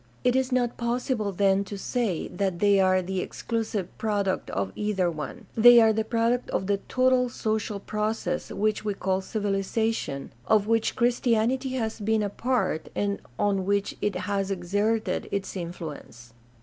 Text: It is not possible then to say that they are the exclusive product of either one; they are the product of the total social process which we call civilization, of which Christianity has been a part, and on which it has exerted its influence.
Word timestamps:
It 0.23 0.35
is 0.35 0.51
not 0.51 0.77
possible 0.77 1.31
then 1.31 1.63
to 1.65 1.77
say 1.77 2.27
that 2.29 2.57
they 2.57 2.79
are 2.79 3.03
the 3.03 3.19
exclusive 3.19 3.95
product 3.99 4.49
of 4.49 4.71
either 4.75 5.11
one; 5.11 5.45
they 5.55 5.79
are 5.79 5.93
the 5.93 6.03
product 6.03 6.49
of 6.49 6.65
the 6.65 6.77
total 6.89 7.29
social 7.29 7.79
process 7.79 8.51
which 8.51 8.83
we 8.83 8.95
call 8.95 9.21
civilization, 9.21 10.33
of 10.47 10.65
which 10.65 10.95
Christianity 10.95 11.73
has 11.73 11.99
been 11.99 12.23
a 12.23 12.29
part, 12.29 12.89
and 12.95 13.21
on 13.37 13.63
which 13.67 13.95
it 14.01 14.15
has 14.15 14.49
exerted 14.49 15.29
its 15.31 15.55
influence. 15.55 16.33